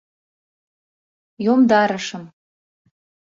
[1.45, 2.23] —Йомдарышым...